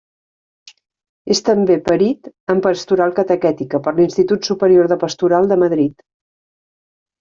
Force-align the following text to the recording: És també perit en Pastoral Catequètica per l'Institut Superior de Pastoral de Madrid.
És 1.35 1.41
també 1.49 1.77
perit 1.91 2.31
en 2.55 2.65
Pastoral 2.69 3.15
Catequètica 3.21 3.85
per 3.89 3.97
l'Institut 4.01 4.53
Superior 4.53 4.93
de 4.95 5.03
Pastoral 5.09 5.55
de 5.57 5.65
Madrid. 5.67 6.07